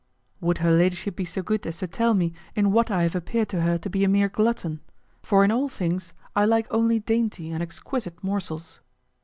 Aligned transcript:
"Would 0.39 0.57
her 0.65 0.71
ladyship 0.71 1.15
be 1.15 1.25
so 1.25 1.43
good 1.43 1.67
as 1.67 1.77
to 1.77 1.85
tell 1.87 2.15
me 2.15 2.33
in 2.55 2.71
what 2.71 2.89
I 2.89 3.03
have 3.03 3.13
appeared 3.13 3.49
to 3.49 3.61
her 3.61 3.77
to 3.77 3.87
be 3.87 4.03
a 4.03 4.07
mere 4.07 4.29
glutton? 4.29 4.81
For 5.21 5.45
in 5.45 5.51
all 5.51 5.69
things 5.69 6.11
I 6.35 6.43
like 6.43 6.65
only 6.71 6.97
dainty 6.97 7.51
and 7.51 7.61
exquisite 7.61 8.23
morsels." 8.23 8.79